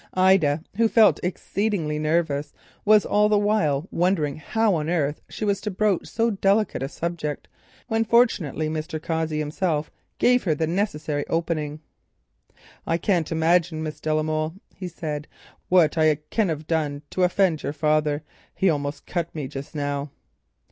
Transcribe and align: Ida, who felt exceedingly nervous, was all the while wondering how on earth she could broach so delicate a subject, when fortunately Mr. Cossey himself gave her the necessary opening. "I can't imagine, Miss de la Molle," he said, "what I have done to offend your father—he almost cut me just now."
Ida, 0.15 0.63
who 0.77 0.87
felt 0.87 1.19
exceedingly 1.21 1.99
nervous, 1.99 2.53
was 2.85 3.05
all 3.05 3.29
the 3.29 3.37
while 3.37 3.87
wondering 3.91 4.37
how 4.37 4.73
on 4.73 4.89
earth 4.89 5.21
she 5.29 5.45
could 5.45 5.77
broach 5.77 6.07
so 6.07 6.31
delicate 6.31 6.81
a 6.81 6.89
subject, 6.89 7.47
when 7.87 8.03
fortunately 8.03 8.67
Mr. 8.67 8.99
Cossey 8.99 9.37
himself 9.37 9.91
gave 10.17 10.43
her 10.45 10.55
the 10.55 10.65
necessary 10.65 11.23
opening. 11.27 11.81
"I 12.87 12.97
can't 12.97 13.31
imagine, 13.31 13.83
Miss 13.83 13.99
de 13.99 14.11
la 14.11 14.23
Molle," 14.23 14.55
he 14.73 14.87
said, 14.87 15.27
"what 15.69 15.99
I 15.99 16.17
have 16.31 16.65
done 16.65 17.03
to 17.11 17.21
offend 17.21 17.61
your 17.61 17.71
father—he 17.71 18.69
almost 18.71 19.05
cut 19.05 19.35
me 19.35 19.47
just 19.47 19.75
now." 19.75 20.09